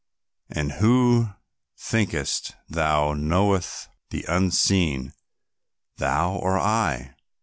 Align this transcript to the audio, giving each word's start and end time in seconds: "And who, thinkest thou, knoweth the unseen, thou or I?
"And 0.49 0.71
who, 0.71 1.27
thinkest 1.77 2.55
thou, 2.67 3.13
knoweth 3.13 3.87
the 4.09 4.23
unseen, 4.27 5.13
thou 5.97 6.37
or 6.37 6.57
I? 6.57 7.13